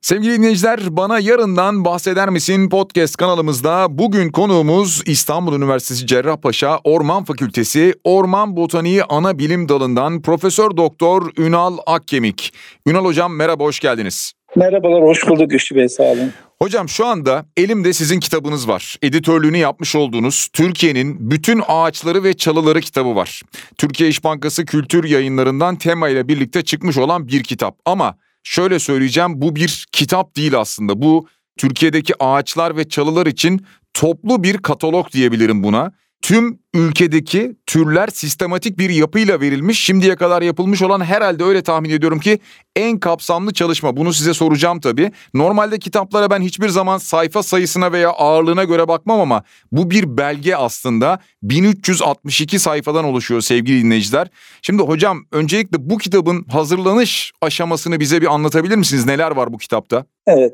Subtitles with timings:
[0.00, 7.94] Sevgili dinleyiciler bana yarından bahseder misin podcast kanalımızda bugün konuğumuz İstanbul Üniversitesi Cerrahpaşa Orman Fakültesi
[8.04, 12.52] Orman Botaniği Ana Bilim Dalı'ndan Profesör Doktor Ünal Akkemik.
[12.86, 14.32] Ünal hocam merhaba hoş geldiniz.
[14.56, 16.32] Merhabalar hoş bulduk Güçlü Bey sağ olun.
[16.62, 18.96] Hocam şu anda elimde sizin kitabınız var.
[19.02, 23.42] Editörlüğünü yapmış olduğunuz Türkiye'nin bütün ağaçları ve çalıları kitabı var.
[23.78, 27.78] Türkiye İş Bankası Kültür Yayınlarından tema ile birlikte çıkmış olan bir kitap.
[27.84, 31.02] Ama şöyle söyleyeceğim bu bir kitap değil aslında.
[31.02, 31.28] Bu
[31.58, 35.92] Türkiye'deki ağaçlar ve çalılar için toplu bir katalog diyebilirim buna.
[36.22, 39.84] Tüm ülkedeki türler sistematik bir yapıyla verilmiş.
[39.84, 42.38] Şimdiye kadar yapılmış olan herhalde öyle tahmin ediyorum ki
[42.76, 43.96] en kapsamlı çalışma.
[43.96, 45.12] Bunu size soracağım tabii.
[45.34, 50.56] Normalde kitaplara ben hiçbir zaman sayfa sayısına veya ağırlığına göre bakmam ama bu bir belge
[50.56, 51.18] aslında.
[51.42, 54.28] 1362 sayfadan oluşuyor sevgili dinleyiciler.
[54.62, 59.06] Şimdi hocam öncelikle bu kitabın hazırlanış aşamasını bize bir anlatabilir misiniz?
[59.06, 60.04] Neler var bu kitapta?
[60.26, 60.52] Evet.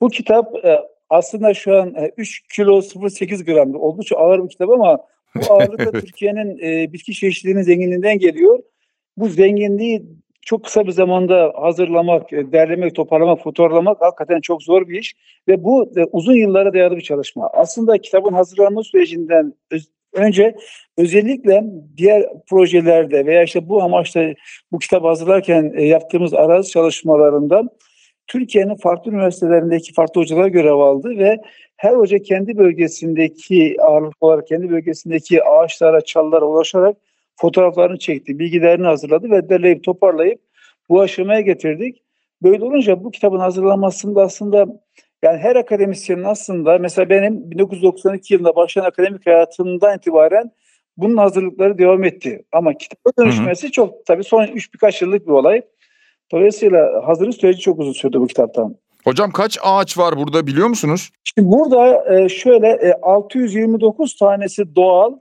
[0.00, 4.70] Bu kitap e, aslında şu an 3 e, kilo 0.8 gram oldukça ağır bir kitap
[4.70, 4.98] ama
[5.34, 8.58] bu ağırlık da Türkiye'nin e, bitki çeşitliliğinin zenginliğinden geliyor.
[9.16, 10.02] Bu zenginliği
[10.42, 15.14] çok kısa bir zamanda hazırlamak, e, derlemek, toparlamak, fotoğraflamak hakikaten çok zor bir iş.
[15.48, 17.50] Ve bu e, uzun yıllara dayalı bir çalışma.
[17.52, 20.54] Aslında kitabın hazırlanma sürecinden öz, önce
[20.98, 21.64] özellikle
[21.96, 24.34] diğer projelerde veya işte bu amaçla
[24.72, 27.62] bu kitabı hazırlarken e, yaptığımız arazi çalışmalarında
[28.26, 31.36] Türkiye'nin farklı üniversitelerindeki farklı hocalar görev aldı ve
[31.76, 36.96] her hoca kendi bölgesindeki ağırlık olarak kendi bölgesindeki ağaçlara, çalılara ulaşarak
[37.36, 40.40] fotoğraflarını çekti, bilgilerini hazırladı ve derleyip toparlayıp
[40.88, 42.02] bu aşamaya getirdik.
[42.42, 44.66] Böyle olunca bu kitabın hazırlanmasında aslında
[45.22, 50.50] yani her akademisyenin aslında mesela benim 1992 yılında başlayan akademik hayatımdan itibaren
[50.96, 52.44] bunun hazırlıkları devam etti.
[52.52, 55.62] Ama kitaba dönüşmesi çok tabii son üç birkaç yıllık bir olay.
[56.32, 58.76] Dolayısıyla hazırlık süreci çok uzun sürdü bu kitaptan.
[59.04, 61.10] Hocam kaç ağaç var burada biliyor musunuz?
[61.24, 65.12] Şimdi burada e, şöyle 629 e, tanesi doğal,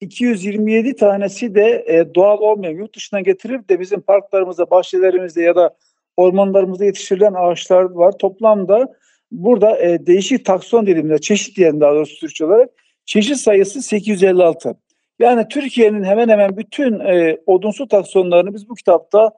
[0.00, 5.76] 227 tanesi de e, doğal olmayan yurt dışından getirip de bizim parklarımızda, bahçelerimizde ya da
[6.16, 8.12] ormanlarımızda yetiştirilen ağaçlar var.
[8.18, 8.94] Toplamda
[9.32, 12.70] burada değişik takson dediğimizde çeşit diyelim daha doğrusu Türkçe olarak
[13.04, 14.74] çeşit sayısı 856.
[15.18, 17.00] Yani Türkiye'nin hemen hemen bütün
[17.46, 19.30] odunsu taksonlarını biz bu kitapta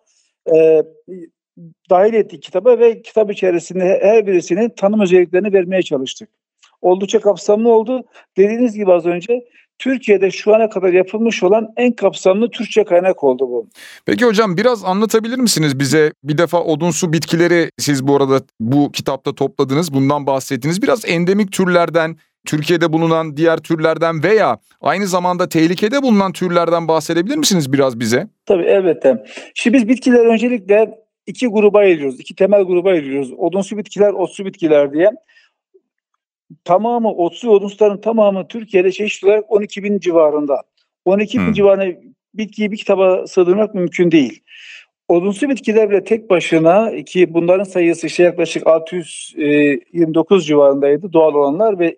[0.55, 0.83] e,
[1.91, 6.29] dahil ettik kitaba ve kitap içerisinde her birisinin tanım özelliklerini vermeye çalıştık.
[6.81, 8.05] Oldukça kapsamlı oldu.
[8.37, 9.45] Dediğiniz gibi az önce
[9.79, 13.69] Türkiye'de şu ana kadar yapılmış olan en kapsamlı Türkçe kaynak oldu bu.
[14.07, 16.13] Peki hocam biraz anlatabilir misiniz bize?
[16.25, 19.95] Bir defa odunsu bitkileri siz bu arada bu kitapta topladınız.
[19.95, 20.83] Bundan bahsettiniz.
[20.83, 22.17] Biraz endemik türlerden
[22.47, 28.29] Türkiye'de bulunan diğer türlerden veya aynı zamanda tehlikede bulunan türlerden bahsedebilir misiniz biraz bize?
[28.47, 29.25] Tabii elbette.
[29.55, 32.21] Şimdi biz bitkiler öncelikle iki gruba ayırıyoruz.
[32.21, 33.33] iki temel gruba ayırıyoruz.
[33.33, 35.11] Odunsu bitkiler, otsu bitkiler diye.
[36.65, 40.63] Tamamı otsu odunsuların tamamı Türkiye'de çeşit olarak 12 bin civarında.
[41.05, 41.53] 12 bin hmm.
[41.53, 41.99] civarında
[42.35, 44.43] bitkiyi bir kitaba sığdırmak mümkün değil.
[45.09, 51.97] Odunsu bitkiler bile tek başına ki bunların sayısı işte yaklaşık 629 civarındaydı doğal olanlar ve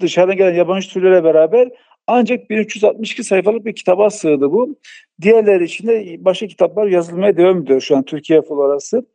[0.00, 1.68] dışarıdan gelen yabancı türlere beraber
[2.06, 4.78] ancak 1362 sayfalık bir kitaba sığdı bu.
[5.22, 9.06] Diğerleri için de başka kitaplar yazılmaya devam ediyor şu an Türkiye florası.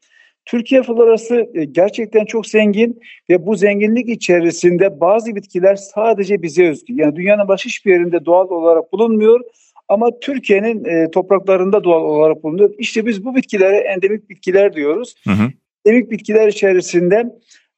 [0.46, 6.94] Türkiye florası e, gerçekten çok zengin ve bu zenginlik içerisinde bazı bitkiler sadece bize özgü.
[6.94, 9.40] Yani dünyanın başka hiçbir yerinde doğal olarak bulunmuyor
[9.88, 12.74] ama Türkiye'nin e, topraklarında doğal olarak bulunuyor.
[12.78, 15.16] İşte biz bu bitkilere endemik bitkiler diyoruz.
[15.24, 15.52] Hı hı.
[15.86, 17.24] Endemik bitkiler içerisinde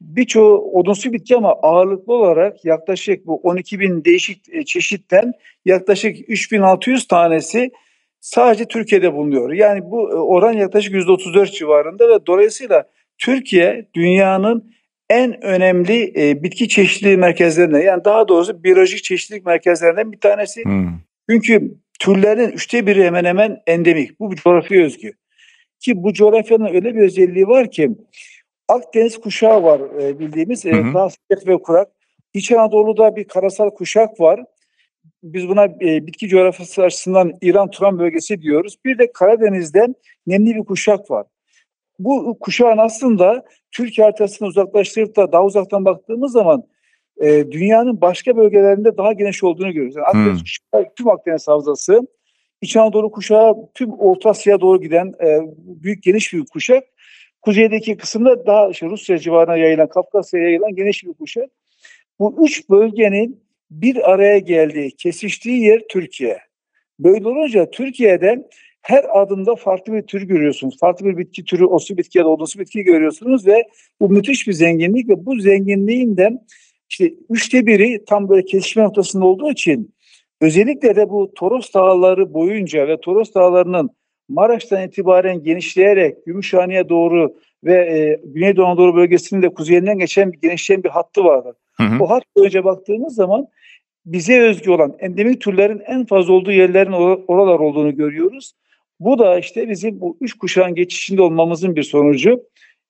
[0.02, 5.34] birçoğu odunsu bitki ama ağırlıklı olarak yaklaşık bu 12 bin değişik e, çeşitten
[5.66, 7.72] yaklaşık 3600 tanesi
[8.19, 9.53] sadece Türkiye'de bulunuyor.
[9.53, 12.84] Yani bu e, oran yaklaşık %34 civarında ve dolayısıyla
[13.18, 14.72] Türkiye dünyanın
[15.09, 20.63] en önemli e, bitki çeşitliliği merkezlerinden yani daha doğrusu biyolojik çeşitlilik merkezlerinden bir tanesi.
[20.63, 20.90] Hmm.
[21.30, 24.19] Çünkü türlerin üçte biri hemen hemen endemik.
[24.19, 25.12] Bu bir coğrafya özgü.
[25.80, 27.90] Ki bu coğrafyanın öyle bir özelliği var ki
[28.68, 30.66] Akdeniz kuşağı var e, bildiğimiz.
[30.66, 30.72] E,
[31.10, 31.88] sıcak ve kurak.
[32.34, 34.44] İç Anadolu'da bir karasal kuşak var.
[35.24, 38.78] Biz buna e, bitki coğrafyası açısından İran-Turan bölgesi diyoruz.
[38.86, 39.96] Bir de Karadeniz'den
[40.28, 41.25] nemli bir kuşak var.
[42.00, 46.63] Bu kuşağın aslında Türkiye haritasını uzaklaştırıp da daha uzaktan baktığımız zaman
[47.22, 49.96] e, dünyanın başka bölgelerinde daha geniş olduğunu görüyoruz.
[49.96, 50.40] Yani Akdeniz hmm.
[50.40, 52.08] kuşağı, tüm Akdeniz havzası,
[52.62, 56.84] İç Anadolu kuşağı tüm Orta Asya'ya doğru giden e, büyük geniş bir kuşak.
[57.48, 61.50] Kuzeydeki kısımda daha işte Rusya civarına yayılan, Kafkasya'ya yayılan geniş bir kuşak.
[62.20, 66.38] Bu üç bölgenin bir araya geldiği, kesiştiği yer Türkiye.
[67.00, 68.48] Böyle olunca Türkiye'de
[68.82, 70.78] her adımda farklı bir tür görüyorsunuz.
[70.80, 73.64] Farklı bir bitki türü, o su bitki ya da odunsu bitki görüyorsunuz ve
[74.02, 76.30] bu müthiş bir zenginlik ve bu zenginliğin de
[76.90, 79.96] işte üçte biri tam böyle kesişme noktasında olduğu için
[80.42, 83.90] özellikle de bu Toros Dağları boyunca ve Toros Dağları'nın
[84.29, 90.83] Maraş'tan itibaren genişleyerek Gümüşhane'ye doğru ve e, Güneydoğu Anadolu bölgesinin de kuzeyinden geçen bir genişleyen
[90.83, 91.56] bir hattı vardır.
[91.74, 92.03] Hı hı.
[92.03, 93.47] O hat boyunca baktığımız zaman
[94.06, 96.91] bize özgü olan endemik türlerin en fazla olduğu yerlerin
[97.27, 98.53] oralar olduğunu görüyoruz.
[99.00, 102.44] Bu da işte bizim bu üç kuşağın geçişinde olmamızın bir sonucu.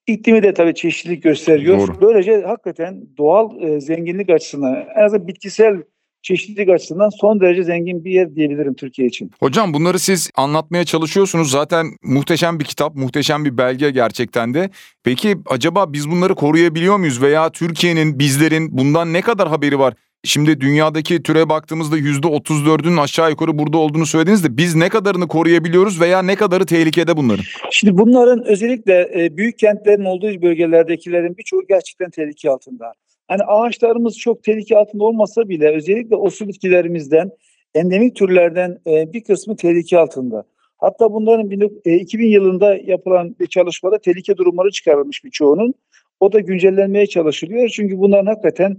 [0.08, 1.80] İklimi de tabii çeşitlilik gösteriyor.
[1.80, 2.02] Doğru.
[2.02, 5.82] Böylece hakikaten doğal e, zenginlik açısından en azından bitkisel
[6.28, 9.32] çeşitlilik açısından son derece zengin bir yer diyebilirim Türkiye için.
[9.40, 11.52] Hocam bunları siz anlatmaya çalışıyorsunuz.
[11.52, 14.70] Zaten muhteşem bir kitap, muhteşem bir belge gerçekten de.
[15.04, 19.94] Peki acaba biz bunları koruyabiliyor muyuz veya Türkiye'nin, bizlerin bundan ne kadar haberi var?
[20.24, 26.02] Şimdi dünyadaki türe baktığımızda %34'ün aşağı yukarı burada olduğunu söylediniz de biz ne kadarını koruyabiliyoruz
[26.02, 27.44] veya ne kadarı tehlikede bunların?
[27.72, 32.94] Şimdi bunların özellikle e, büyük kentlerin olduğu bölgelerdekilerin birçoğu gerçekten tehlike altında.
[33.28, 37.32] Hani ağaçlarımız çok tehlike altında olmasa bile özellikle osu bitkilerimizden,
[37.76, 40.44] endemik türlerden e, bir kısmı tehlike altında.
[40.78, 45.74] Hatta bunların 2000 yılında yapılan bir çalışmada tehlike durumları çıkarılmış birçoğunun.
[46.20, 47.70] O da güncellenmeye çalışılıyor.
[47.70, 48.78] Çünkü bunların hakikaten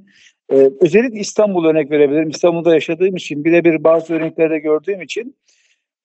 [0.52, 2.28] ee, özellikle İstanbul örnek verebilirim.
[2.28, 5.36] İstanbul'da yaşadığım için birebir bazı örneklerde gördüğüm için.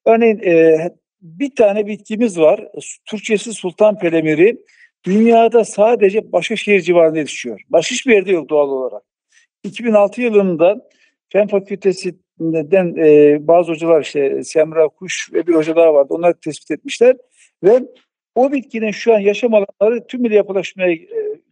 [0.06, 0.78] Örneğin e,
[1.22, 2.68] bir tane bitkimiz var.
[3.06, 4.58] Türkçesi Sultan Pelemiri.
[5.06, 7.62] Dünyada sadece Başakşehir civarında yetişiyor.
[7.70, 9.04] Başka hiçbir yerde yok doğal olarak.
[9.64, 10.90] 2006 yılında
[11.30, 16.14] Fen Fakültesi'nden e, bazı hocalar işte Semra Kuş ve bir hoca daha vardı.
[16.14, 17.16] Onlar tespit etmişler
[17.64, 17.80] ve
[18.36, 21.08] o bitkinin şu an yaşam alanları tümüyle yapılaşmaya e,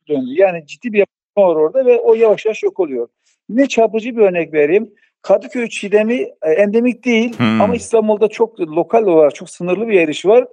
[0.08, 0.30] döndü.
[0.34, 3.08] Yani ciddi bir yapı var orada ve o yavaş yavaş yok oluyor.
[3.50, 4.94] Ne çarpıcı bir örnek vereyim.
[5.22, 7.62] Kadıköy çiğdemi e, endemik değil hmm.
[7.62, 10.48] ama İstanbul'da çok lokal olarak çok sınırlı bir yerişi var.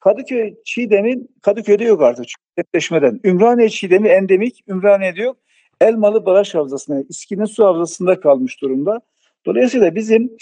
[0.00, 2.26] Kadıköy çiğdemi Kadıköy'de yok artık
[2.58, 3.20] netleşmeden.
[3.24, 5.36] Ümraniye çiğdemi endemik, Ümraniye'de yok.
[5.80, 9.00] Elmalı Baraj Havzası'nda, İSKİ'nin su havzasında kalmış durumda.
[9.46, 10.36] Dolayısıyla bizim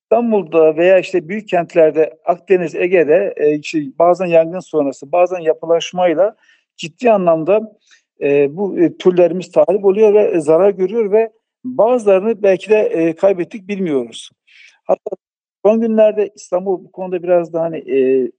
[0.00, 6.36] İstanbul'da veya işte büyük kentlerde Akdeniz, Ege'de e, işte bazen yangın sonrası, bazen yapılaşmayla
[6.76, 7.78] ciddi anlamda
[8.20, 11.32] e, bu e, türlerimiz tahrip oluyor ve e, zarar görüyor ve
[11.64, 14.30] bazılarını belki de e, kaybettik bilmiyoruz.
[14.84, 15.10] Hatta
[15.64, 18.30] son günlerde İstanbul bu konuda biraz daha hani e,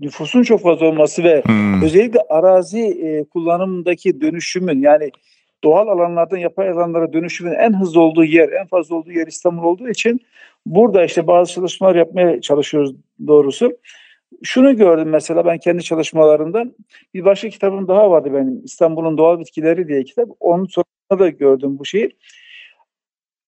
[0.00, 1.82] nüfusun çok fazla olması ve hmm.
[1.82, 5.10] özellikle arazi e, kullanımındaki dönüşümün yani
[5.64, 9.88] doğal alanlardan yapay alanlara dönüşümün en hızlı olduğu yer, en fazla olduğu yer İstanbul olduğu
[9.88, 10.20] için
[10.66, 12.94] burada işte bazı çalışmalar yapmaya çalışıyoruz
[13.26, 13.72] doğrusu
[14.42, 16.74] şunu gördüm mesela ben kendi çalışmalarımdan.
[17.14, 18.64] Bir başka kitabım daha vardı benim.
[18.64, 20.28] İstanbul'un Doğal Bitkileri diye kitap.
[20.40, 22.10] Onun sonunda da gördüm bu şeyi.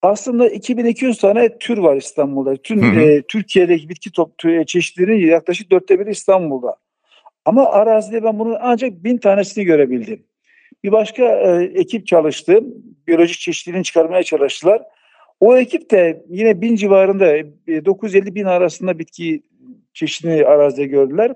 [0.02, 2.56] Aslında 2200 tane tür var İstanbul'da.
[2.56, 6.76] Tüm E, Türkiye'deki bitki top çeşitleri yaklaşık dörtte biri İstanbul'da.
[7.44, 10.25] Ama arazide ben bunun ancak bin tanesini görebildim.
[10.85, 12.61] Bir başka e, ekip çalıştı.
[13.06, 14.82] Biyolojik çeşitliliğini çıkarmaya çalıştılar.
[15.41, 17.26] O ekip de yine bin civarında
[17.85, 19.43] 950 e, bin arasında bitki
[19.94, 21.35] çeşitli arazide gördüler.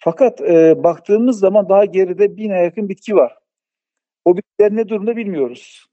[0.00, 3.38] Fakat e, baktığımız zaman daha geride bine yakın bitki var.
[4.24, 5.87] O bitkiler ne durumda bilmiyoruz.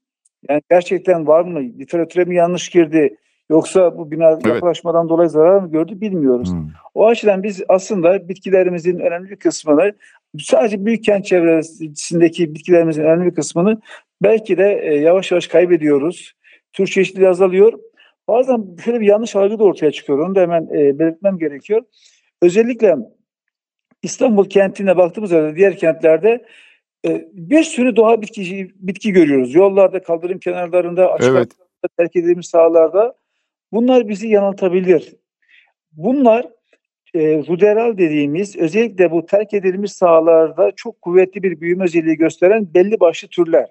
[0.48, 1.60] Yani gerçekten var mı?
[1.60, 3.16] Literatüre mi yanlış girdi?
[3.50, 4.46] Yoksa bu bina evet.
[4.46, 6.52] yaklaşmadan dolayı zarar mı gördü bilmiyoruz.
[6.52, 6.68] Hmm.
[6.94, 9.92] O açıdan biz aslında bitkilerimizin önemli bir kısmını
[10.40, 13.80] sadece büyük kent çevresindeki bitkilerimizin önemli bir kısmını
[14.22, 16.32] belki de e, yavaş yavaş kaybediyoruz.
[16.72, 17.72] Tür çeşitliliği azalıyor.
[18.28, 20.18] Bazen şöyle bir yanlış algı da ortaya çıkıyor.
[20.18, 21.82] Onu da hemen e, belirtmem gerekiyor.
[22.42, 22.96] Özellikle
[24.02, 26.44] İstanbul kentine baktığımız zaman diğer kentlerde
[27.32, 29.54] bir sürü doğa bitki, bitki görüyoruz.
[29.54, 31.50] Yollarda, kaldırım kenarlarında, açık evet.
[31.98, 33.14] terk edilmiş sahalarda.
[33.72, 35.14] Bunlar bizi yanıltabilir.
[35.92, 36.46] Bunlar
[37.14, 43.00] e, ruderal dediğimiz özellikle bu terk edilmiş sahalarda çok kuvvetli bir büyüme özelliği gösteren belli
[43.00, 43.70] başlı türler.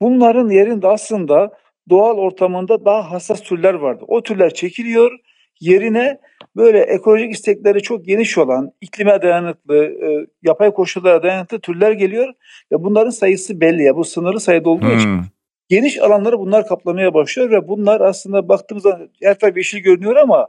[0.00, 1.58] Bunların yerinde aslında
[1.88, 4.04] doğal ortamında daha hassas türler vardı.
[4.08, 5.18] O türler çekiliyor.
[5.60, 6.18] Yerine
[6.56, 12.34] böyle ekolojik istekleri çok geniş olan, iklime dayanıklı, e, yapay koşullara dayanıklı türler geliyor.
[12.72, 13.96] Ve bunların sayısı belli ya.
[13.96, 14.98] Bu sınırlı sayıda olduğu hmm.
[14.98, 15.20] için
[15.68, 20.46] geniş alanları bunlar kaplamaya başlıyor ve bunlar aslında baktığımızda her taraf yeşil görünüyor ama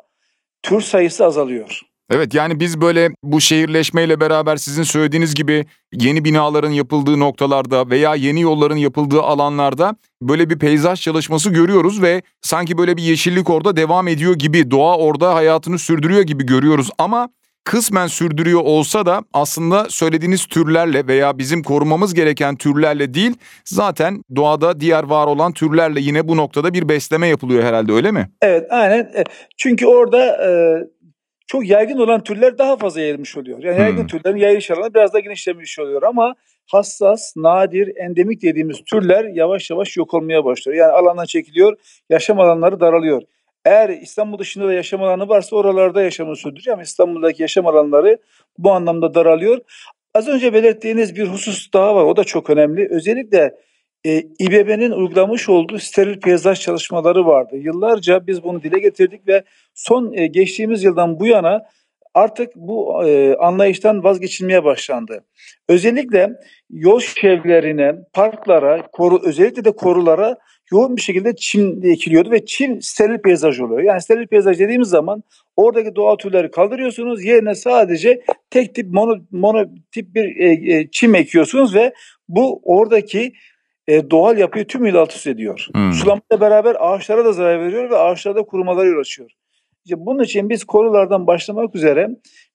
[0.63, 1.81] tür sayısı azalıyor.
[2.09, 8.15] Evet yani biz böyle bu şehirleşmeyle beraber sizin söylediğiniz gibi yeni binaların yapıldığı noktalarda veya
[8.15, 13.77] yeni yolların yapıldığı alanlarda böyle bir peyzaj çalışması görüyoruz ve sanki böyle bir yeşillik orada
[13.77, 17.29] devam ediyor gibi, doğa orada hayatını sürdürüyor gibi görüyoruz ama
[17.65, 23.33] kısmen sürdürüyor olsa da aslında söylediğiniz türlerle veya bizim korumamız gereken türlerle değil
[23.65, 28.29] zaten doğada diğer var olan türlerle yine bu noktada bir besleme yapılıyor herhalde öyle mi?
[28.41, 29.24] Evet aynen e,
[29.57, 30.50] çünkü orada e,
[31.47, 33.63] çok yaygın olan türler daha fazla yayılmış oluyor.
[33.63, 34.07] Yani yaygın Hmm.
[34.07, 36.35] türlerin yayılış alanı biraz daha genişlemiş oluyor ama
[36.71, 40.77] hassas, nadir, endemik dediğimiz türler yavaş yavaş yok olmaya başlıyor.
[40.77, 41.77] Yani alandan çekiliyor,
[42.09, 43.21] yaşam alanları daralıyor.
[43.65, 48.17] Eğer İstanbul dışında da yaşam alanı varsa oralarda yaşamını sürdürüyor ama İstanbul'daki yaşam alanları
[48.57, 49.59] bu anlamda daralıyor.
[50.13, 52.03] Az önce belirttiğiniz bir husus daha var.
[52.03, 52.87] O da çok önemli.
[52.91, 53.55] Özellikle
[54.05, 57.57] e, İBB'nin uygulamış olduğu steril peyzaj çalışmaları vardı.
[57.57, 59.43] Yıllarca biz bunu dile getirdik ve
[59.74, 61.65] son e, geçtiğimiz yıldan bu yana
[62.13, 65.24] artık bu e, anlayıştan vazgeçilmeye başlandı.
[65.69, 66.29] Özellikle
[66.69, 70.38] yol çevrelerine, parklara, koru, özellikle de korulara
[70.71, 73.81] yoğun bir şekilde çim ekiliyordu ve çim steril peyzaj oluyor.
[73.81, 75.24] Yani steril peyzaj dediğimiz zaman
[75.55, 77.24] oradaki doğal türleri kaldırıyorsunuz.
[77.24, 81.93] Yerine sadece tek tip mono, mono tip bir e, e, çim ekiyorsunuz ve
[82.29, 83.33] bu oradaki
[83.87, 85.67] e, doğal yapıyı tümüyle alt üst ediyor.
[85.73, 85.91] Hmm.
[85.91, 89.31] Sulamayla beraber ağaçlara da zarar veriyor ve ağaçlarda kurumalara yol açıyor.
[89.85, 92.09] İşte bunun için biz korulardan başlamak üzere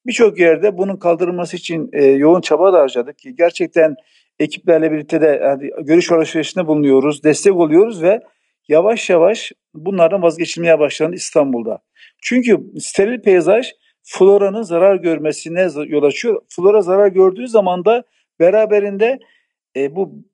[0.06, 3.94] birçok yerde bunun kaldırılması için e, yoğun çaba da harcadık ki gerçekten
[4.38, 8.20] ekiplerle birlikte de yani görüş alışverişinde bulunuyoruz, destek oluyoruz ve
[8.68, 11.78] yavaş yavaş bunlardan vazgeçilmeye başlandı İstanbul'da.
[12.22, 13.72] Çünkü steril peyzaj
[14.02, 16.42] floranın zarar görmesine yol açıyor.
[16.48, 18.04] Flora zarar gördüğü zaman da
[18.40, 19.18] beraberinde
[19.76, 20.24] e, bu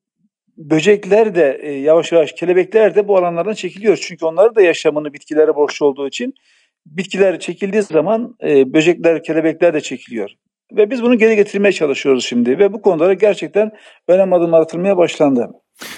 [0.56, 3.96] böcekler de e, yavaş yavaş kelebekler de bu alanlardan çekiliyor.
[3.96, 6.34] Çünkü onlar da yaşamını bitkilere borçlu olduğu için
[6.86, 10.30] bitkiler çekildiği zaman e, böcekler, kelebekler de çekiliyor.
[10.72, 13.70] Ve biz bunu geri getirmeye çalışıyoruz şimdi ve bu konulara gerçekten
[14.08, 15.50] önem adımlar atılmaya başlandı.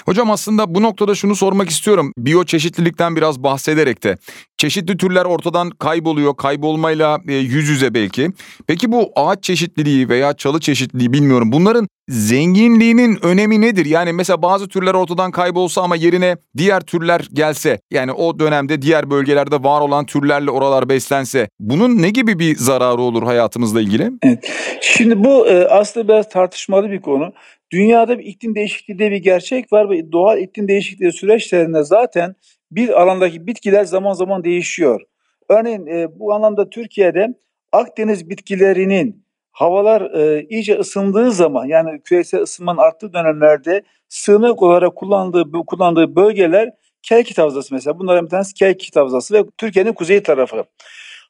[0.07, 2.13] Hocam aslında bu noktada şunu sormak istiyorum.
[2.19, 4.17] Biyoçeşitlilikten biraz bahsederek de.
[4.57, 6.37] Çeşitli türler ortadan kayboluyor.
[6.37, 8.31] Kaybolmayla e, yüz yüze belki.
[8.67, 11.53] Peki bu ağaç çeşitliliği veya çalı çeşitliliği bilmiyorum.
[11.53, 13.87] Bunların zenginliğinin önemi nedir?
[13.87, 17.81] Yani mesela bazı türler ortadan kaybolsa ama yerine diğer türler gelse.
[17.91, 21.49] Yani o dönemde diğer bölgelerde var olan türlerle oralar beslense.
[21.61, 24.11] Bunun ne gibi bir zararı olur hayatımızla ilgili?
[24.23, 24.51] Evet.
[24.81, 27.33] Şimdi bu e, aslında biraz tartışmalı bir konu.
[27.73, 32.35] Dünyada bir iklim değişikliği diye bir gerçek var ve doğal iklim değişikliği süreçlerinde zaten
[32.71, 35.01] bir alandaki bitkiler zaman zaman değişiyor.
[35.49, 37.35] Örneğin e, bu anlamda Türkiye'de
[37.73, 45.53] Akdeniz bitkilerinin havalar e, iyice ısındığı zaman yani küresel ısınmanın arttığı dönemlerde sığınak olarak kullandığı
[45.67, 46.71] kullandığı bölgeler
[47.03, 47.99] Kelkit Havzası mesela.
[47.99, 50.65] Bunların bir tanesi Kelkit Havzası ve Türkiye'nin kuzey tarafı.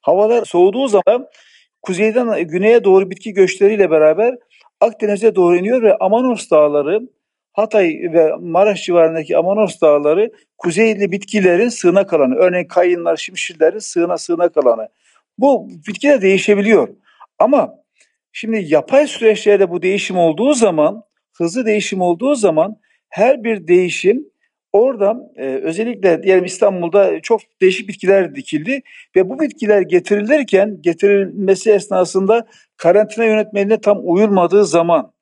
[0.02, 1.26] Havalar soğuduğu zaman
[1.82, 4.34] kuzeyden güneye doğru bitki göçleriyle beraber
[4.80, 7.08] Akdeniz'e doğru iniyor ve Amanos Dağları,
[7.52, 12.34] Hatay ve Maraş civarındaki Amanos Dağları kuzeyli bitkilerin sığınak alanı.
[12.34, 14.88] Örneğin kayınlar, şimşirlerin sığına sığınak alanı.
[15.38, 16.88] Bu bitkiler değişebiliyor.
[17.38, 17.74] Ama
[18.32, 22.76] şimdi yapay süreçlerde bu değişim olduğu zaman, hızlı değişim olduğu zaman
[23.08, 24.26] her bir değişim
[24.72, 28.80] orada e, özellikle diyelim İstanbul'da çok değişik bitkiler dikildi
[29.16, 32.46] ve bu bitkiler getirilirken getirilmesi esnasında
[32.76, 35.12] karantina yönetmeliğine tam uyulmadığı zaman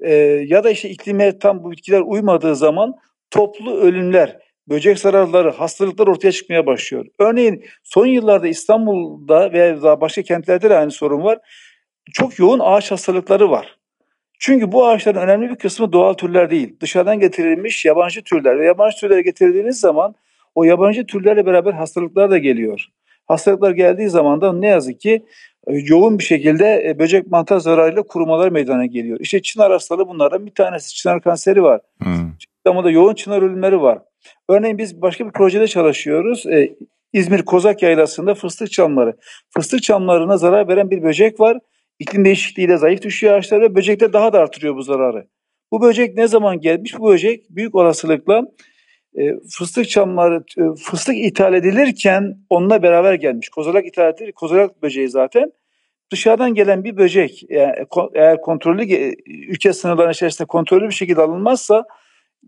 [0.00, 0.14] e,
[0.46, 2.94] ya da işte iklime tam bu bitkiler uymadığı zaman
[3.30, 7.06] toplu ölümler, böcek zararları, hastalıklar ortaya çıkmaya başlıyor.
[7.18, 11.38] Örneğin son yıllarda İstanbul'da ve daha başka kentlerde de aynı sorun var.
[12.12, 13.81] Çok yoğun ağaç hastalıkları var.
[14.44, 16.76] Çünkü bu ağaçların önemli bir kısmı doğal türler değil.
[16.80, 20.14] Dışarıdan getirilmiş yabancı türler ve yabancı türleri getirdiğiniz zaman
[20.54, 22.86] o yabancı türlerle beraber hastalıklar da geliyor.
[23.26, 25.24] Hastalıklar geldiği zaman da ne yazık ki
[25.66, 29.18] e, yoğun bir şekilde e, böcek mantar zararıyla kurumalar meydana geliyor.
[29.20, 30.94] İşte çınar hastalığı bunlardan bir tanesi.
[30.94, 31.80] Çınar kanseri var.
[32.02, 32.30] Hmm.
[32.56, 33.98] İstanbul'da yoğun çınar ölümleri var.
[34.48, 36.46] Örneğin biz başka bir projede çalışıyoruz.
[36.46, 36.74] Ee,
[37.12, 39.16] İzmir Kozak Yaylası'nda fıstık çamları.
[39.50, 41.58] Fıstık çamlarına zarar veren bir böcek var.
[41.98, 45.28] İklim değişikliğiyle zayıf düşüyor ağaçlar ve böcekler daha da artırıyor bu zararı.
[45.72, 46.98] Bu böcek ne zaman gelmiş?
[46.98, 48.42] Bu böcek büyük olasılıkla
[49.18, 49.22] e,
[49.58, 53.48] fıstık çamları, e, fıstık ithal edilirken onunla beraber gelmiş.
[53.48, 55.52] Kozalak ithal edilir, kozalak böceği zaten.
[56.12, 57.72] Dışarıdan gelen bir böcek yani
[58.14, 61.84] eğer kontrollü ülke sınırlarının içerisinde kontrollü bir şekilde alınmazsa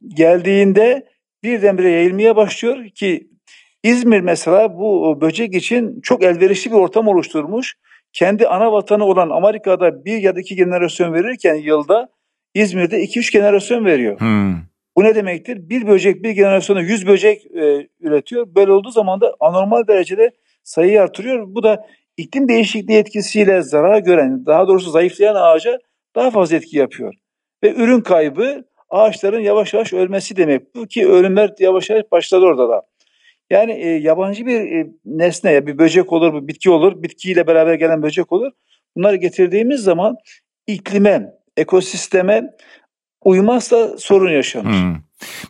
[0.09, 1.09] geldiğinde
[1.43, 3.29] birdenbire yayılmaya başlıyor ki
[3.85, 7.75] İzmir mesela bu böcek için çok elverişli bir ortam oluşturmuş.
[8.14, 12.09] Kendi ana vatanı olan Amerika'da bir ya da iki jenerasyon verirken yılda
[12.54, 14.21] İzmir'de iki üç jenerasyon veriyor.
[14.21, 14.54] Hmm.
[14.97, 15.68] Bu ne demektir?
[15.68, 18.47] Bir böcek bir generasyona yüz böcek e, üretiyor.
[18.54, 20.30] Böyle olduğu zaman da anormal derecede
[20.62, 21.54] sayıyı artırıyor.
[21.54, 25.78] Bu da iklim değişikliği etkisiyle zarar gören, daha doğrusu zayıflayan ağaca
[26.14, 27.14] daha fazla etki yapıyor.
[27.62, 30.75] Ve ürün kaybı ağaçların yavaş yavaş ölmesi demek.
[30.75, 32.83] Bu ki ölümler yavaş yavaş başladı orada da.
[33.54, 37.75] Yani e, yabancı bir e, nesne, ya bir böcek olur, bir bitki olur, bitkiyle beraber
[37.75, 38.52] gelen böcek olur.
[38.96, 40.16] Bunları getirdiğimiz zaman
[40.66, 42.50] iklime, ekosisteme
[43.25, 44.71] uymazsa sorun yaşanır.
[44.71, 44.97] Hmm.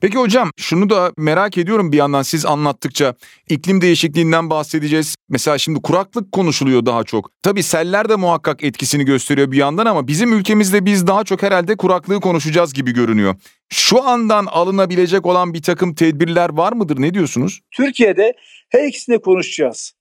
[0.01, 3.15] Peki hocam şunu da merak ediyorum bir yandan siz anlattıkça
[3.49, 5.17] iklim değişikliğinden bahsedeceğiz.
[5.29, 7.31] Mesela şimdi kuraklık konuşuluyor daha çok.
[7.43, 11.77] Tabii seller de muhakkak etkisini gösteriyor bir yandan ama bizim ülkemizde biz daha çok herhalde
[11.77, 13.35] kuraklığı konuşacağız gibi görünüyor.
[13.69, 17.01] Şu andan alınabilecek olan bir takım tedbirler var mıdır?
[17.01, 17.61] Ne diyorsunuz?
[17.71, 18.33] Türkiye'de
[18.69, 19.93] her ikisini konuşacağız.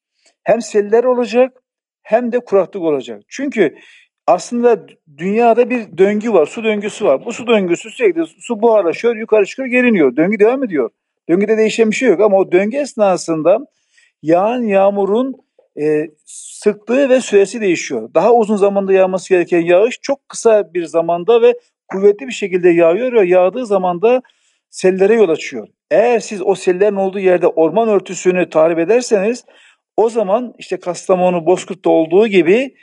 [0.44, 1.52] Hem seller olacak
[2.04, 3.22] hem de kuraklık olacak.
[3.28, 3.76] Çünkü
[4.28, 4.86] aslında
[5.18, 7.26] dünyada bir döngü var, su döngüsü var.
[7.26, 10.16] Bu su döngüsü sürekli su buharlaşıyor, yukarı çıkıyor, geriniyor.
[10.16, 10.90] Döngü devam ediyor.
[11.30, 13.60] Döngüde değişen bir şey yok ama o döngü esnasında
[14.22, 15.36] yağan yağmurun
[15.82, 18.10] e, sıklığı ve süresi değişiyor.
[18.14, 21.54] Daha uzun zamanda yağması gereken yağış çok kısa bir zamanda ve
[21.88, 24.22] kuvvetli bir şekilde yağıyor ve yağdığı zaman da
[24.70, 25.68] sellere yol açıyor.
[25.92, 29.46] Eğer siz o sellerin olduğu yerde orman örtüsünü tahrip ederseniz
[29.98, 32.76] o zaman işte Kastamonu, Bozkurt'ta olduğu gibi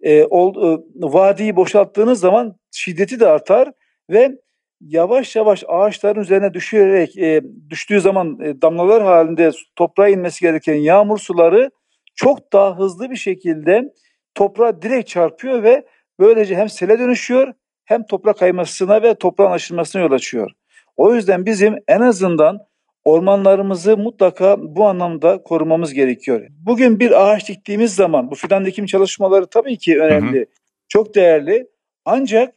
[0.00, 3.72] e, ol, e, vadiyi boşalttığınız zaman şiddeti de artar
[4.10, 4.32] ve
[4.80, 11.18] yavaş yavaş ağaçların üzerine düşerek e, düştüğü zaman e, damlalar halinde toprağa inmesi gereken yağmur
[11.18, 11.70] suları
[12.14, 13.92] çok daha hızlı bir şekilde
[14.34, 15.86] toprağa direkt çarpıyor ve
[16.18, 17.52] böylece hem sele dönüşüyor
[17.84, 20.50] hem toprak kaymasına ve toprağın aşınmasına yol açıyor.
[20.96, 22.58] O yüzden bizim en azından
[23.06, 26.46] ormanlarımızı mutlaka bu anlamda korumamız gerekiyor.
[26.50, 30.46] Bugün bir ağaç diktiğimiz zaman bu fidan dikim çalışmaları tabii ki önemli, hı hı.
[30.88, 31.66] çok değerli.
[32.04, 32.54] Ancak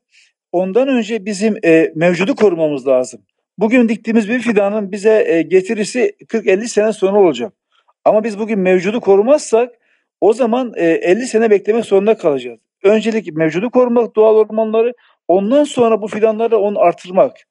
[0.52, 3.22] ondan önce bizim e, mevcudu korumamız lazım.
[3.58, 7.54] Bugün diktiğimiz bir fidanın bize e, getirisi 40-50 sene sonra olacak.
[8.06, 9.70] Ama biz bugün mevcudu korumazsak
[10.22, 12.60] o zaman e, 50 sene beklemek zorunda kalacağız.
[12.84, 14.94] Öncelik mevcudu korumak doğal ormanları,
[15.28, 17.49] ondan sonra bu fidanları onu artırmak.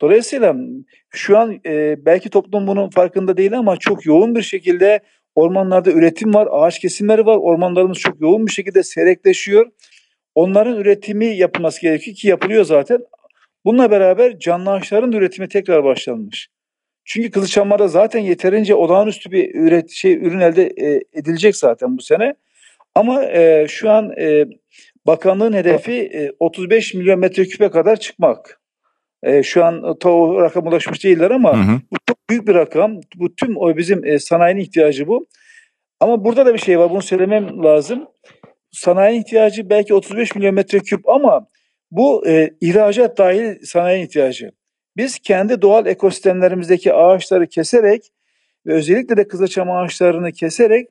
[0.00, 0.56] Dolayısıyla
[1.10, 5.00] şu an e, belki toplum bunun farkında değil ama çok yoğun bir şekilde
[5.34, 7.36] ormanlarda üretim var, ağaç kesimleri var.
[7.36, 9.66] Ormanlarımız çok yoğun bir şekilde seyrekleşiyor.
[10.34, 12.98] Onların üretimi yapılması gerekiyor ki yapılıyor zaten.
[13.64, 16.48] Bununla beraber canlı ağaçların üretimi tekrar başlanmış.
[17.04, 22.34] Çünkü Kılıçhamar'da zaten yeterince olağanüstü bir üret şey ürün elde e, edilecek zaten bu sene.
[22.94, 24.44] Ama e, şu an e,
[25.06, 28.60] bakanlığın hedefi e, 35 milyon metreküpe kadar çıkmak.
[29.22, 31.80] E, şu an ta o rakam ulaşmış değiller ama hı hı.
[31.92, 33.00] bu çok büyük bir rakam.
[33.16, 35.26] Bu tüm o bizim e, sanayinin ihtiyacı bu.
[36.00, 36.90] Ama burada da bir şey var.
[36.90, 38.08] Bunu söylemem lazım.
[38.70, 41.46] Sanayinin ihtiyacı belki 35 milyon metreküp ama
[41.90, 44.50] bu e, ihracat dahil sanayi ihtiyacı.
[44.96, 48.12] Biz kendi doğal ekosistemlerimizdeki ağaçları keserek
[48.66, 50.88] ve özellikle de kızılçam ağaçlarını keserek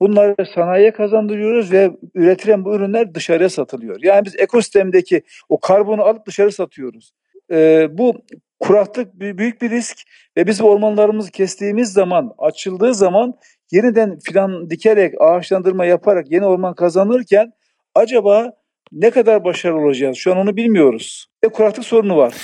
[0.00, 3.98] bunları sanayiye kazandırıyoruz ve üretilen bu ürünler dışarıya satılıyor.
[4.02, 7.12] Yani biz ekosistemdeki o karbonu alıp dışarı satıyoruz
[7.52, 8.14] e, bu
[8.60, 9.96] kuraklık büyük bir risk
[10.36, 13.34] ve biz ormanlarımızı kestiğimiz zaman, açıldığı zaman
[13.72, 17.52] yeniden fidan dikerek, ağaçlandırma yaparak yeni orman kazanırken
[17.94, 18.52] acaba
[18.92, 20.16] ne kadar başarılı olacağız?
[20.16, 21.26] Şu an onu bilmiyoruz.
[21.44, 22.34] Ve kuraklık sorunu var.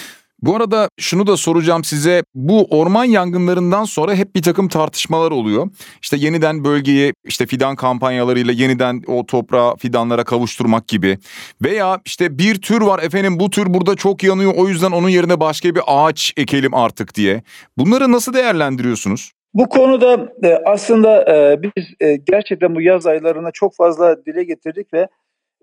[0.43, 2.23] Bu arada şunu da soracağım size.
[2.35, 5.69] Bu orman yangınlarından sonra hep bir takım tartışmalar oluyor.
[6.03, 11.19] İşte yeniden bölgeyi işte fidan kampanyalarıyla yeniden o toprağa fidanlara kavuşturmak gibi.
[11.63, 15.41] Veya işte bir tür var efendim bu tür burada çok yanıyor o yüzden onun yerine
[15.41, 17.43] başka bir ağaç ekelim artık diye.
[17.79, 19.33] Bunları nasıl değerlendiriyorsunuz?
[19.55, 24.95] Bu konuda e, aslında e, biz e, gerçekten bu yaz aylarına çok fazla dile getirdik
[24.95, 25.09] ve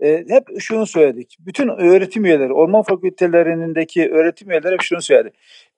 [0.04, 1.38] e, hep şunu söyledik.
[1.40, 5.32] Bütün öğretim üyeleri, orman fakültelerindeki öğretim üyeleri hep şunu söyledi.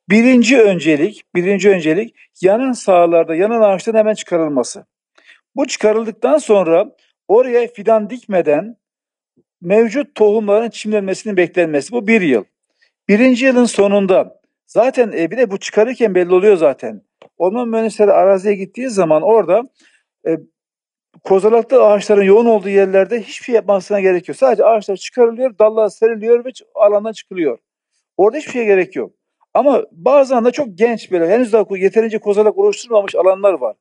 [0.09, 4.85] Birinci öncelik, birinci öncelik yanan sahalarda, yanan ağaçların hemen çıkarılması.
[5.55, 6.95] Bu çıkarıldıktan sonra
[7.27, 8.77] oraya fidan dikmeden
[9.61, 11.91] mevcut tohumların çimlenmesinin beklenmesi.
[11.91, 12.43] Bu bir yıl.
[13.09, 17.01] Birinci yılın sonunda zaten e, bir de bu çıkarırken belli oluyor zaten.
[17.37, 19.69] Orman mühendisleri araziye gittiği zaman orada
[20.27, 20.37] e,
[21.23, 24.37] kozalaklı ağaçların yoğun olduğu yerlerde hiçbir şey yapmasına gerek yok.
[24.37, 27.57] Sadece ağaçlar çıkarılıyor, dallar seriliyor ve alandan çıkılıyor.
[28.17, 29.11] Orada hiçbir şey gerek yok.
[29.53, 33.75] Ama bazen de çok genç böyle henüz daha yeterince kozalak oluşturmamış alanlar var.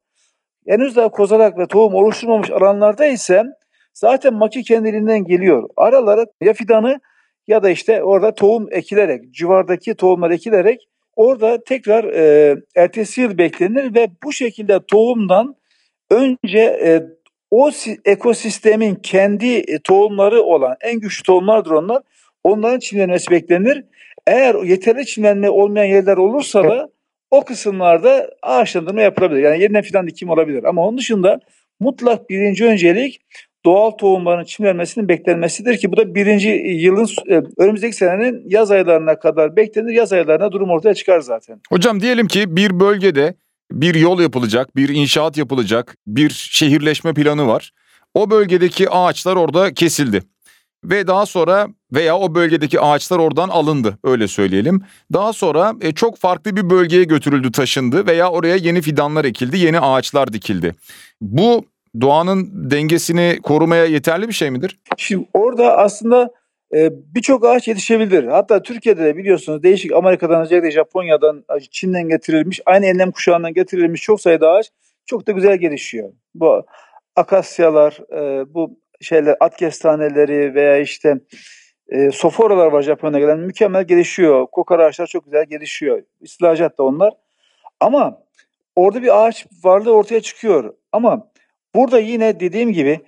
[0.69, 3.45] Henüz daha kozalak ve tohum oluşturmamış alanlarda ise
[3.95, 5.69] zaten maki kendiliğinden geliyor.
[5.77, 7.01] Aralara ya fidanı
[7.47, 13.95] ya da işte orada tohum ekilerek, civardaki tohumlar ekilerek orada tekrar e, ertesi yıl beklenir
[13.95, 15.57] ve bu şekilde tohumdan
[16.11, 17.03] önce e,
[17.51, 17.71] o
[18.05, 22.03] ekosistemin kendi e, tohumları olan en güçlü tohumlardır onlar.
[22.45, 23.85] Onların çimlenmesi beklenir.
[24.27, 26.89] Eğer yeterli çimlenme olmayan yerler olursa da
[27.31, 29.43] o kısımlarda ağaçlandırma yapılabilir.
[29.43, 30.65] Yani yeniden fidan dikim olabilir.
[30.65, 31.41] Ama onun dışında
[31.81, 33.21] mutlak birinci öncelik
[33.65, 39.57] doğal tohumların çimlenmesinin beklenmesidir ki bu da birinci yılın e, önümüzdeki senenin yaz aylarına kadar
[39.57, 39.93] beklenir.
[39.93, 41.61] Yaz aylarına durum ortaya çıkar zaten.
[41.69, 43.35] Hocam diyelim ki bir bölgede
[43.73, 47.73] bir yol yapılacak, bir inşaat yapılacak, bir şehirleşme planı var.
[48.15, 50.23] O bölgedeki ağaçlar orada kesildi.
[50.85, 54.83] ve daha sonra veya o bölgedeki ağaçlar oradan alındı öyle söyleyelim.
[55.13, 59.81] Daha sonra e, çok farklı bir bölgeye götürüldü, taşındı veya oraya yeni fidanlar ekildi, yeni
[59.81, 60.75] ağaçlar dikildi.
[61.21, 61.65] Bu
[62.01, 64.79] doğanın dengesini korumaya yeterli bir şey midir?
[64.97, 66.31] Şimdi orada aslında
[66.77, 68.25] e, birçok ağaç yetişebilir.
[68.25, 74.21] Hatta Türkiye'de de biliyorsunuz değişik Amerika'dan özellikle Japonya'dan, Çin'den getirilmiş, aynı enlem kuşağından getirilmiş çok
[74.21, 74.71] sayıda ağaç
[75.07, 76.13] çok da güzel gelişiyor.
[76.35, 76.67] Bu
[77.17, 81.21] akasyalar, e, bu şeyler at kestaneleri veya işte
[81.89, 84.47] e, soforalar var Japonya'da gelen mükemmel gelişiyor.
[84.47, 86.03] Kokar ağaçlar çok güzel gelişiyor.
[86.21, 87.15] İstilacat da onlar.
[87.81, 88.23] Ama
[88.77, 90.75] orada bir ağaç varlığı ortaya çıkıyor.
[90.93, 91.31] Ama
[91.75, 93.01] burada yine dediğim gibi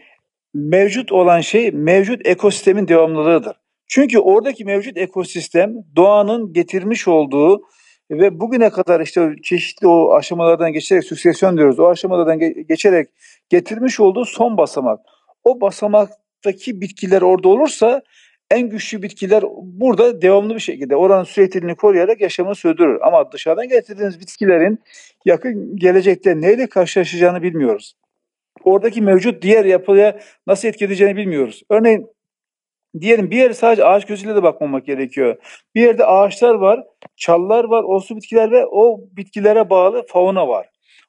[0.54, 3.56] mevcut olan şey mevcut ekosistemin devamlılığıdır.
[3.86, 7.62] Çünkü oradaki mevcut ekosistem doğanın getirmiş olduğu
[8.10, 11.78] ve bugüne kadar işte çeşitli o aşamalardan geçerek süksesyon diyoruz.
[11.80, 13.08] O aşamalardan geçerek
[13.48, 15.00] getirmiş olduğu son basamak.
[15.44, 18.02] O basamaktaki bitkiler orada olursa
[18.50, 22.98] en güçlü bitkiler burada devamlı bir şekilde oranın sürekliliğini koruyarak yaşamını sürdürür.
[23.02, 24.78] Ama dışarıdan getirdiğiniz bitkilerin
[25.24, 27.94] yakın gelecekte neyle karşılaşacağını bilmiyoruz.
[28.64, 31.62] Oradaki mevcut diğer yapıya nasıl etki edeceğini bilmiyoruz.
[31.70, 32.06] Örneğin
[33.00, 35.36] diyelim bir yere sadece ağaç gözüyle de bakmamak gerekiyor.
[35.74, 36.84] Bir yerde ağaçlar var,
[37.16, 40.68] çallar var, olsu bitkiler ve o bitkilere bağlı fauna var.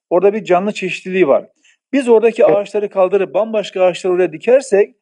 [0.09, 1.45] Orada bir canlı çeşitliliği var.
[1.93, 4.95] Biz oradaki ağaçları kaldırıp bambaşka ağaçları oraya dikersek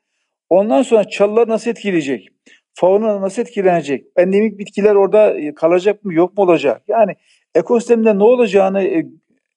[0.49, 2.27] ondan sonra çalılar nasıl etkileyecek?
[2.73, 4.05] Fauna nasıl etkilenecek?
[4.17, 6.81] Endemik bitkiler orada e, kalacak mı yok mu olacak?
[6.87, 7.15] Yani
[7.55, 9.05] ekosistemde ne olacağını e,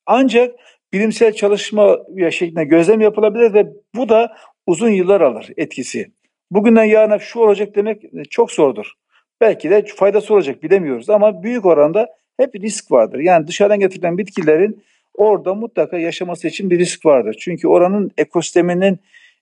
[0.07, 0.55] ancak
[0.93, 1.99] bilimsel çalışma
[2.31, 6.11] şeklinde gözlem yapılabilir ve bu da uzun yıllar alır etkisi.
[6.51, 8.93] Bugünden yarına şu olacak demek e, çok zordur.
[9.41, 13.19] Belki de faydası olacak bilemiyoruz ama büyük oranda hep risk vardır.
[13.19, 14.83] Yani dışarıdan getirilen bitkilerin
[15.15, 17.37] orada mutlaka yaşaması için bir risk vardır.
[17.41, 18.99] Çünkü oranın ekosisteminin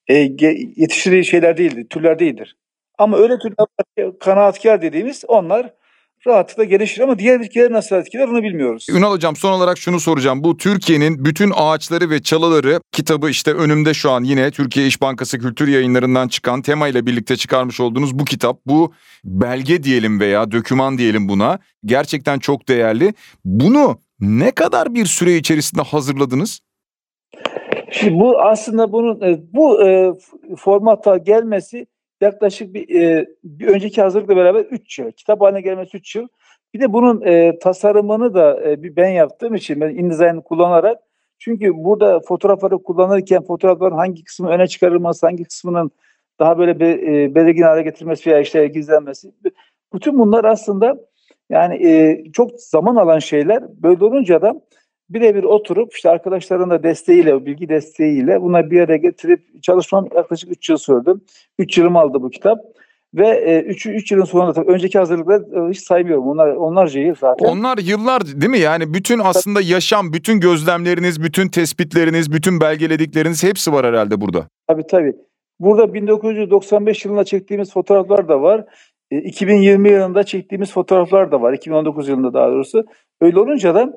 [0.09, 0.15] e,
[0.77, 2.57] yetiştirdiği şeyler değildir, türler değildir.
[2.99, 5.71] Ama öyle türler kanaatkar dediğimiz onlar
[6.27, 8.87] rahatlıkla gelişir ama diğer bitkiler nasıl etkiler onu bilmiyoruz.
[8.91, 10.45] Ünal Hocam son olarak şunu soracağım.
[10.45, 15.39] Bu Türkiye'nin bütün ağaçları ve çalıları kitabı işte önümde şu an yine Türkiye İş Bankası
[15.39, 18.59] Kültür Yayınlarından çıkan tema ile birlikte çıkarmış olduğunuz bu kitap.
[18.67, 18.93] Bu
[19.25, 21.59] belge diyelim veya döküman diyelim buna.
[21.85, 23.15] Gerçekten çok değerli.
[23.45, 26.61] Bunu ne kadar bir süre içerisinde hazırladınız?
[27.91, 30.13] Şimdi bu aslında bunun e, bu e,
[30.57, 31.87] formata gelmesi
[32.21, 35.11] yaklaşık bir, e, bir önceki hazırlıkla beraber 3 yıl.
[35.11, 36.29] Kitap haline gelmesi 3 yıl.
[36.75, 40.99] Bir de bunun e, tasarımını da e, bir ben yaptığım için ben InDesign kullanarak
[41.39, 45.91] çünkü burada fotoğrafları kullanırken fotoğrafların hangi kısmı öne çıkarılması, hangi kısmının
[46.39, 49.33] daha böyle bir e, belirgin hale getirilmesi veya işte gizlenmesi.
[49.95, 50.97] Bütün bunlar aslında
[51.51, 53.63] yani e, çok zaman alan şeyler.
[53.83, 54.61] Böyle olunca da
[55.11, 60.69] birebir oturup işte arkadaşların da desteğiyle, bilgi desteğiyle bunları bir araya getirip çalışmam yaklaşık 3
[60.69, 61.15] yıl sürdü.
[61.59, 62.59] 3 yılım aldı bu kitap.
[63.15, 66.29] Ve 3 e, 3 yılın sonunda tabii önceki hazırlıkları e, hiç saymıyorum.
[66.29, 67.47] Onlar onlarca yıl zaten.
[67.47, 68.59] Onlar yıllar değil mi?
[68.59, 74.49] Yani bütün aslında yaşam, bütün gözlemleriniz, bütün tespitleriniz, bütün belgeledikleriniz hepsi var herhalde burada.
[74.67, 75.13] Tabii tabii.
[75.61, 78.65] Burada 1995 yılında çektiğimiz fotoğraflar da var.
[79.11, 81.53] 2020 e, yılında çektiğimiz fotoğraflar da var.
[81.53, 82.85] 2019 yılında daha doğrusu.
[83.21, 83.93] Öyle olunca da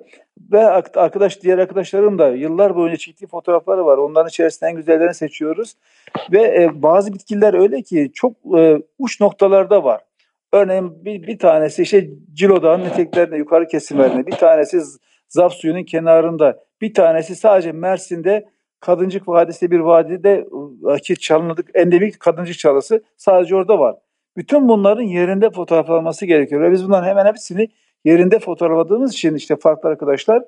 [0.51, 3.97] ve arkadaş diğer arkadaşlarım da yıllar boyunca çektiği fotoğrafları var.
[3.97, 5.75] Onların içerisinde en güzellerini seçiyoruz.
[6.31, 10.01] Ve e, bazı bitkiler öyle ki çok e, uç noktalarda var.
[10.53, 14.81] Örneğin bir, bir tanesi işte Cilo Dağı'nın eteklerinde yukarı kesimlerinde, bir tanesi
[15.29, 20.47] Zaf suyunun kenarında, bir tanesi sadece Mersin'de Kadıncık Vadisi bir vadide
[20.93, 23.95] e, ki çalınıdık endemik Kadıncık çalısı sadece orada var.
[24.37, 27.67] Bütün bunların yerinde fotoğraflanması gerekiyor ve biz bunların hemen hepsini
[28.05, 30.43] yerinde fotoğrafladığımız için işte farklı arkadaşlar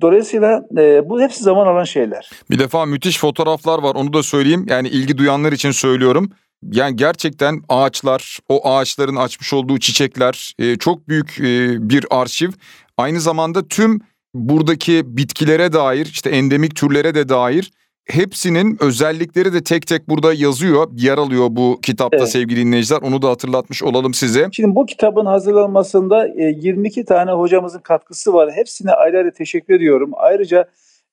[0.00, 2.30] Dolayısıyla e, bu hepsi zaman alan şeyler.
[2.50, 4.66] Bir defa müthiş fotoğraflar var onu da söyleyeyim.
[4.68, 6.30] Yani ilgi duyanlar için söylüyorum.
[6.62, 12.50] Yani gerçekten ağaçlar, o ağaçların açmış olduğu çiçekler e, çok büyük e, bir arşiv.
[12.96, 14.00] Aynı zamanda tüm
[14.34, 17.72] buradaki bitkilere dair işte endemik türlere de dair
[18.08, 22.28] hepsinin özellikleri de tek tek burada yazıyor, yer alıyor bu kitapta evet.
[22.28, 23.02] sevgili dinleyiciler.
[23.02, 24.48] Onu da hatırlatmış olalım size.
[24.52, 28.52] Şimdi bu kitabın hazırlanmasında 22 e, tane hocamızın katkısı var.
[28.52, 30.10] Hepsine ayrı ayrı teşekkür ediyorum.
[30.16, 30.64] Ayrıca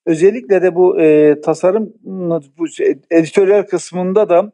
[0.05, 1.93] özellikle de bu e, tasarım
[2.57, 2.65] bu
[3.11, 4.51] editörler kısmında da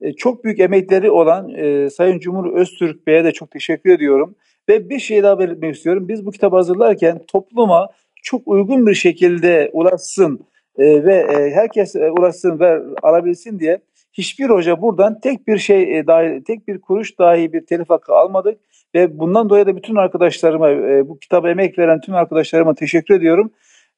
[0.00, 4.34] e, çok büyük emekleri olan e, Sayın Cumhur Öztürk Bey'e de çok teşekkür ediyorum.
[4.68, 6.08] Ve bir şey daha belirtmek istiyorum.
[6.08, 7.88] Biz bu kitabı hazırlarken topluma
[8.22, 10.46] çok uygun bir şekilde ulaşsın
[10.78, 13.80] e, ve e, herkes e, ulaşsın ve alabilsin diye
[14.12, 18.12] hiçbir hoca buradan tek bir şey e, dahi, tek bir kuruş dahi bir telif hakkı
[18.12, 18.58] almadık
[18.94, 23.50] ve bundan dolayı da bütün arkadaşlarıma e, bu kitaba emek veren tüm arkadaşlarıma teşekkür ediyorum.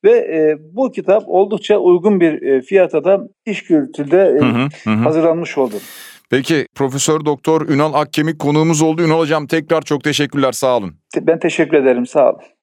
[0.05, 4.69] Ve e, bu kitap oldukça uygun bir e, fiyata da iş kültürde e, hı hı,
[4.85, 4.91] hı.
[4.91, 5.75] hazırlanmış oldu.
[6.31, 9.03] Peki Profesör Doktor Ünal Akkemik konuğumuz oldu.
[9.03, 10.95] Ünal Hocam tekrar çok teşekkürler sağ olun.
[11.21, 12.41] Ben teşekkür ederim sağ olun.